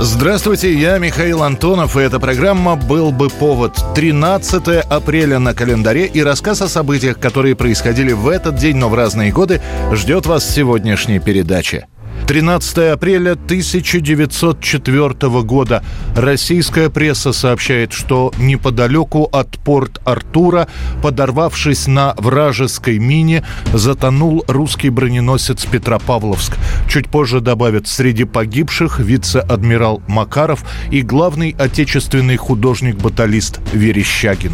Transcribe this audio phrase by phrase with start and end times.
[0.00, 3.76] Здравствуйте, я Михаил Антонов, и эта программа «Был бы повод».
[3.96, 8.94] 13 апреля на календаре и рассказ о событиях, которые происходили в этот день, но в
[8.94, 9.60] разные годы,
[9.92, 11.88] ждет вас сегодняшней передаче.
[12.28, 15.82] 13 апреля 1904 года
[16.14, 20.68] российская пресса сообщает, что неподалеку от порт Артура,
[21.02, 26.58] подорвавшись на вражеской мине, затонул русский броненосец Петропавловск.
[26.86, 34.52] Чуть позже добавят, среди погибших вице-адмирал Макаров и главный отечественный художник-баталист Верещагин.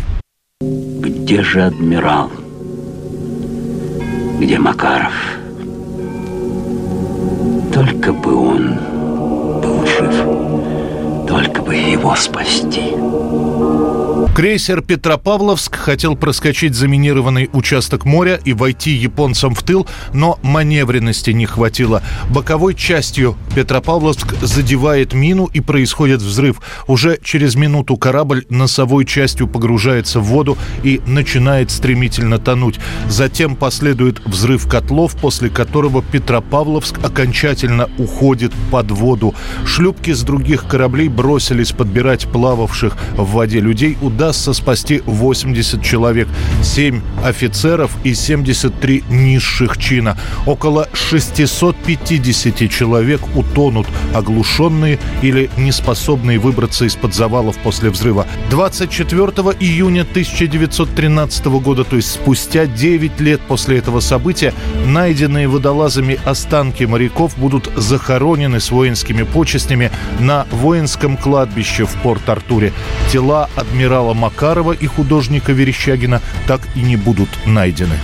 [0.60, 2.30] Где же адмирал?
[4.38, 5.13] Где Макаров?
[7.85, 8.79] Только бы он
[9.60, 12.95] был жив, только бы его спасти.
[14.34, 21.46] Крейсер «Петропавловск» хотел проскочить заминированный участок моря и войти японцам в тыл, но маневренности не
[21.46, 22.01] хватило.
[22.30, 26.60] Боковой частью Петропавловск задевает мину и происходит взрыв.
[26.87, 32.79] Уже через минуту корабль носовой частью погружается в воду и начинает стремительно тонуть.
[33.09, 39.35] Затем последует взрыв котлов, после которого Петропавловск окончательно уходит под воду.
[39.66, 43.96] Шлюпки с других кораблей бросились подбирать плававших в воде людей.
[44.15, 46.29] Удастся спасти 80 человек,
[46.62, 50.16] 7 офицеров и 73 низших чина.
[50.46, 58.24] Около 650 человек утонут, оглушенные или неспособные выбраться из-под завалов после взрыва.
[58.51, 59.20] 24
[59.59, 64.54] июня 1913 года, то есть спустя 9 лет после этого события,
[64.87, 72.72] найденные водолазами останки моряков будут захоронены с воинскими почестями на воинском кладбище в Порт-Артуре.
[73.14, 77.94] Тела адмирала Макарова и художника Верещагина так и не будут найдены.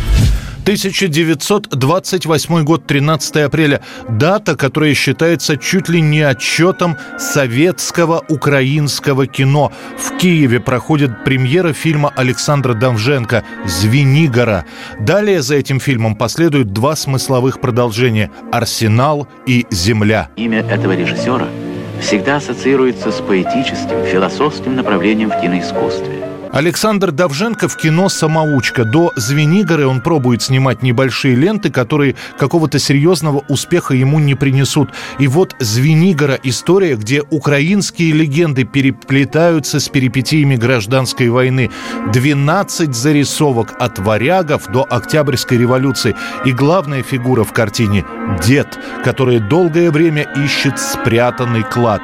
[0.63, 3.81] 1928 год, 13 апреля.
[4.09, 9.73] Дата, которая считается чуть ли не отчетом советского украинского кино.
[9.99, 14.65] В Киеве проходит премьера фильма Александра Давженко «Звенигора».
[15.01, 20.29] Далее за этим фильмом последуют два смысловых продолжения «Арсенал» и «Земля».
[20.37, 21.49] Имя этого режиссера–
[22.01, 26.30] всегда ассоциируется с поэтическим, философским направлением в киноискусстве.
[26.53, 28.85] Александр Давженко в кино «Самоучка».
[28.85, 34.91] До «Звенигоры» он пробует снимать небольшие ленты, которые какого-то серьезного успеха ему не принесут.
[35.21, 41.71] И вот «Звенигора»— история, где украинские легенды переплетаются с перипетиями гражданской войны.
[42.13, 46.17] 12 зарисовок от варягов до Октябрьской революции.
[46.45, 48.05] И главная фигура в картине—
[48.45, 52.03] дед, который долгое время ищет спрятанный клад.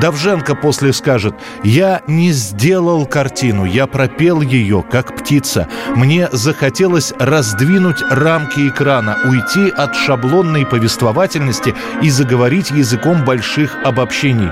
[0.00, 5.66] Давженко после скажет «Я не сделал картину, я я пропел ее, как птица.
[5.96, 14.50] Мне захотелось раздвинуть рамки экрана, уйти от шаблонной повествовательности и заговорить языком больших обобщений.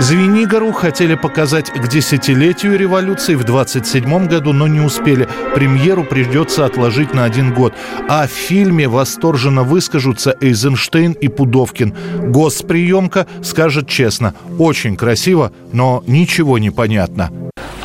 [0.00, 5.28] Звенигору хотели показать к десятилетию революции в 27 году, но не успели.
[5.54, 7.74] Премьеру придется отложить на один год.
[8.08, 11.94] А в фильме восторженно выскажутся Эйзенштейн и Пудовкин.
[12.28, 17.30] Госприемка скажет честно, очень красиво, но ничего не понятно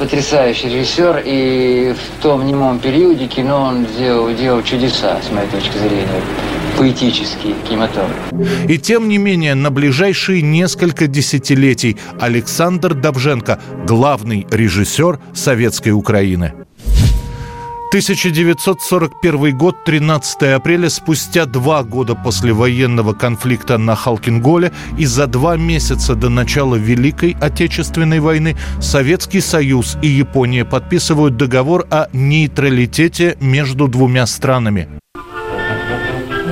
[0.02, 5.78] потрясающий режиссер, и в том немом периоде кино он делал, делал чудеса, с моей точки
[5.78, 6.22] зрения
[6.76, 8.18] поэтический кинематограф.
[8.68, 16.54] И тем не менее, на ближайшие несколько десятилетий Александр Давженко– главный режиссер советской Украины.
[17.92, 25.58] 1941 год, 13 апреля, спустя два года после военного конфликта на Халкинголе и за два
[25.58, 33.90] месяца до начала Великой Отечественной войны Советский Союз и Япония подписывают договор о нейтралитете между
[33.90, 34.88] двумя странами.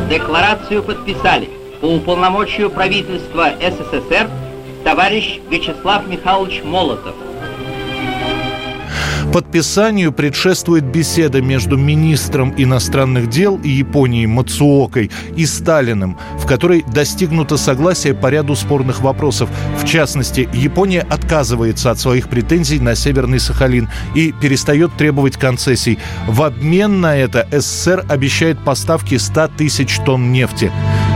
[0.10, 1.50] Декларацию подписали
[1.80, 4.30] по уполномочию правительства СССР
[4.84, 7.16] товарищ Вячеслав Михайлович Молотов–
[9.34, 18.16] Подписанию предшествует беседа между министром иностранных дел Японии Мацуокой и Сталиным, в которой достигнуто согласие
[18.16, 19.50] по ряду спорных вопросов.
[19.78, 26.00] В частности, Япония отказывается от своих претензий на Северный Сахалин и перестает требовать концессий.
[26.28, 30.72] В обмен на это СССР обещает поставки 100 тысяч тонн нефти.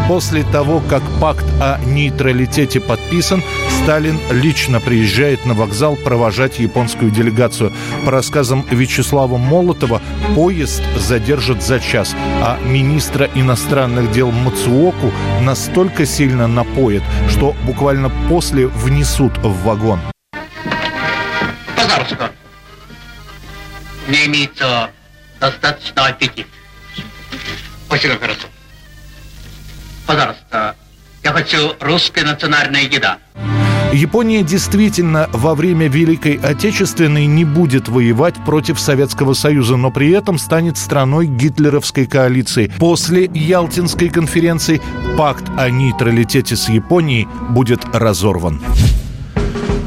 [0.08, 3.42] После того, как пакт о нейтралитете подписан,
[3.82, 7.72] Сталин лично приезжает на вокзал провожать японскую делегацию.
[8.06, 10.02] По рассказам Вячеслава Молотова,
[10.36, 15.12] поезд задержат за час, а министра иностранных дел Мацуоку
[15.42, 20.02] настолько сильно напоят, что буквально после внесут в вагон.
[21.76, 22.32] Пожалуйста.
[24.10, 24.90] Не имеется
[25.40, 26.48] достаточно аппетит.
[27.90, 28.48] Очень хорошо.
[30.06, 30.76] Пожалуйста,
[31.24, 33.18] я хочу русская национальная еда.
[33.94, 40.40] Япония действительно во время Великой Отечественной не будет воевать против Советского Союза, но при этом
[40.40, 42.72] станет страной гитлеровской коалиции.
[42.80, 44.82] После Ялтинской конференции
[45.16, 48.62] пакт о нейтралитете с Японией будет разорван.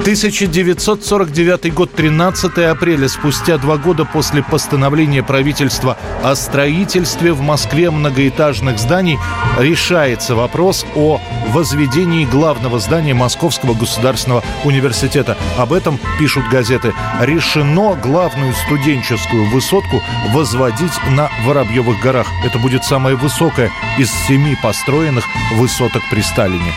[0.06, 8.78] 1949 год, 13 апреля, спустя два года после постановления правительства о строительстве в Москве многоэтажных
[8.78, 9.18] зданий,
[9.58, 15.36] решается вопрос о возведении главного здания Московского государственного университета.
[15.58, 16.94] Об этом пишут газеты.
[17.20, 20.00] Решено главную студенческую высотку
[20.32, 22.28] возводить на Воробьевых горах.
[22.44, 25.24] Это будет самая высокая из семи построенных
[25.56, 26.72] высоток при Сталине.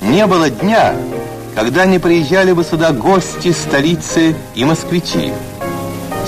[0.00, 0.94] Не было дня,
[1.58, 5.32] когда не приезжали бы сюда гости столицы и москвичи.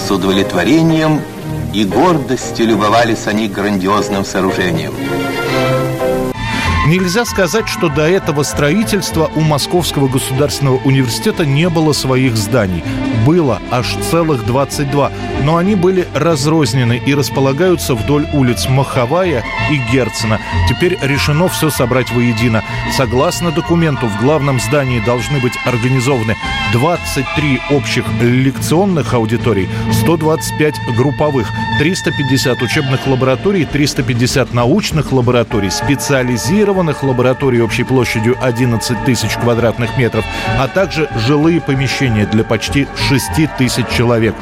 [0.05, 1.21] С удовлетворением
[1.73, 4.93] и гордостью любовались они грандиозным сооружением.
[6.91, 12.83] Нельзя сказать, что до этого строительства у Московского государственного университета не было своих зданий.
[13.25, 15.13] Было аж целых 22,
[15.45, 20.41] но они были разрознены и располагаются вдоль улиц Маховая и Герцена.
[20.69, 22.65] Теперь решено все собрать воедино.
[22.97, 26.35] Согласно документу, в главном здании должны быть организованы
[26.73, 31.49] 23 общих лекционных аудиторий, 125 групповых,
[31.79, 40.25] 350 учебных лабораторий, 350 научных лабораторий, специализированных инновационных лабораторий общей площадью 11 тысяч квадратных метров,
[40.59, 44.35] а также жилые помещения для почти 6 тысяч человек.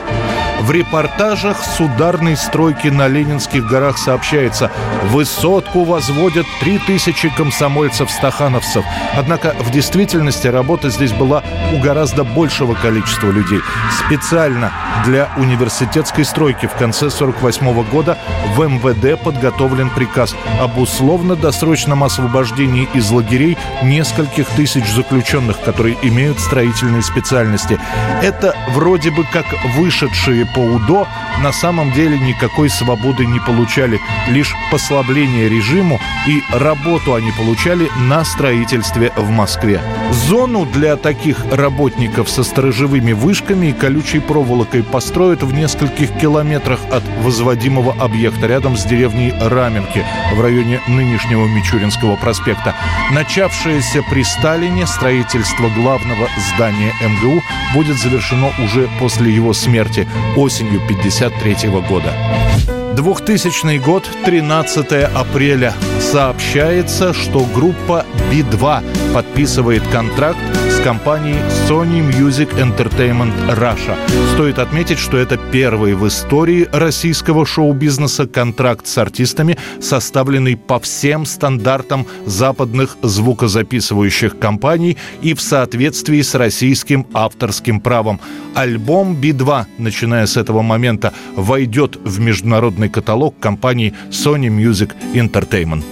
[0.60, 4.70] В репортажах с ударной стройки на Ленинских горах сообщается,
[5.04, 8.84] высотку возводят 3000 комсомольцев-стахановцев.
[9.16, 13.60] Однако в действительности работа здесь была у гораздо большего количества людей.
[14.06, 14.72] Специально
[15.06, 18.18] для университетской стройки в конце 48 года
[18.56, 27.02] в МВД подготовлен приказ об условно-досрочном освобождении из лагерей нескольких тысяч заключенных, которые имеют строительные
[27.02, 27.78] специальности.
[28.22, 29.46] Это вроде бы как
[29.76, 31.06] вышедшие по УДО
[31.40, 38.24] на самом деле никакой свободы не получали, лишь послабление режиму и работу они получали на
[38.24, 39.80] строительстве в Москве.
[40.10, 47.02] Зону для таких работников со сторожевыми вышками и колючей проволокой построят в нескольких километрах от
[47.22, 50.04] возводимого объекта рядом с деревней Раменки
[50.34, 52.74] в районе нынешнего Мичуринского проспекта.
[53.12, 57.42] Начавшееся при Сталине строительство главного здания МГУ
[57.74, 62.77] будет завершено уже после его смерти осенью 1953 года.
[62.98, 65.72] 2000 год, 13 апреля.
[66.00, 73.96] Сообщается, что группа B2 подписывает контракт с компанией Sony Music Entertainment Russia.
[74.34, 81.24] Стоит отметить, что это первый в истории российского шоу-бизнеса контракт с артистами, составленный по всем
[81.24, 88.20] стандартам западных звукозаписывающих компаний и в соответствии с российским авторским правом.
[88.54, 95.84] Альбом B2, начиная с этого момента, войдет в международный каталог компании Sony Music Entertainment.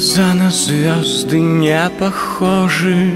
[0.00, 3.12] глаза на звезды не похожи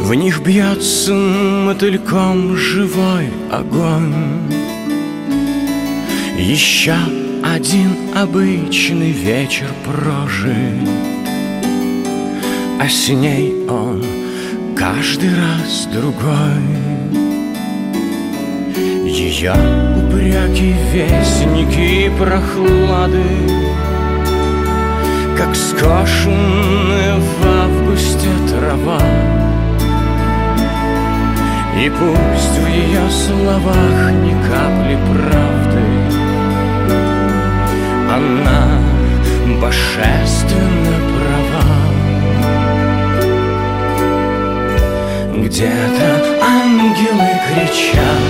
[0.00, 4.65] В них бьется мотыльком живой огонь
[6.38, 6.94] Еще
[7.42, 10.88] один обычный вечер прожит.
[12.78, 14.04] А с ней он
[14.76, 16.62] каждый раз другой.
[19.06, 19.54] Ее
[19.96, 23.22] упреки, вестники прохлады
[25.38, 29.00] как скошенная в августе трава.
[31.78, 35.65] И пусть в ее словах ни капли правды
[47.76, 48.25] ангелы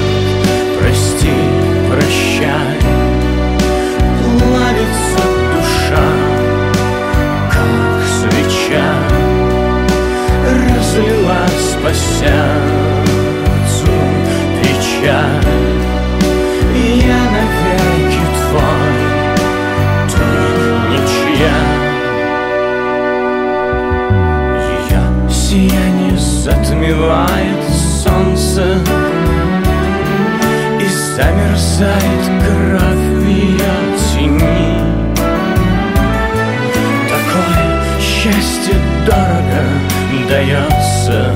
[40.46, 41.32] дается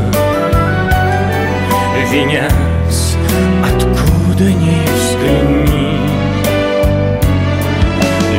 [2.11, 3.17] Венец,
[3.63, 5.99] откуда ни взгляни.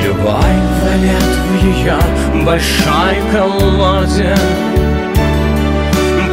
[0.04, 0.44] Любовь
[0.84, 1.98] валят в ее
[2.44, 4.36] большой колоде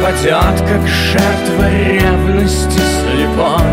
[0.03, 3.69] Падет, как жертва ревности слепой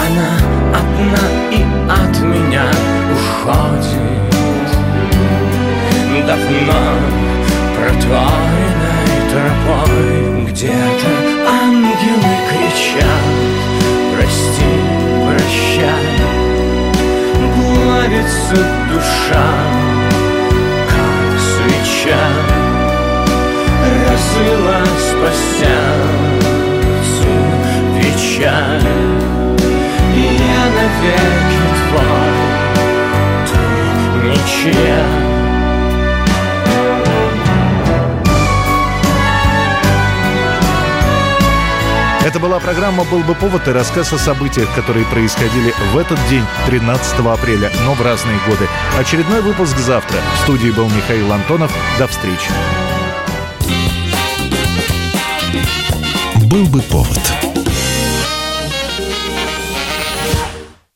[0.00, 0.32] Она
[0.70, 2.66] одна и от меня
[3.12, 4.04] уходит.
[6.26, 7.23] Давно
[7.84, 11.12] протворенной тропой Где-то
[11.48, 13.34] ангелы кричат.
[14.14, 14.72] Прости,
[15.26, 16.14] прощай.
[17.54, 18.58] Плавится
[18.90, 19.50] душа,
[20.88, 22.26] как свеча.
[24.08, 27.32] Разлилась по сердцу
[27.98, 28.88] печаль.
[30.14, 32.34] И я навеки твой,
[33.46, 33.58] ты
[34.28, 35.23] ничья
[42.24, 46.42] Это была программа «Был бы повод» и рассказ о событиях, которые происходили в этот день,
[46.64, 48.66] 13 апреля, но в разные годы.
[48.98, 50.16] Очередной выпуск завтра.
[50.36, 51.70] В студии был Михаил Антонов.
[51.98, 52.48] До встречи.
[56.46, 57.53] «Был бы повод»